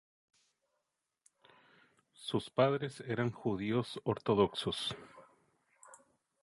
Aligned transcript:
Sus 2.13 2.49
padres 2.49 3.01
eran 3.01 3.29
judíos 3.29 4.01
ortodoxos. 4.03 4.95